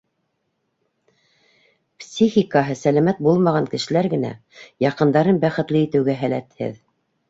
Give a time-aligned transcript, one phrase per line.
[2.05, 4.35] Психикаһы сәләмәт булмаған кешеләр генә
[4.91, 6.79] яҡындарын бәхетле итеүгә һәләтһеҙ...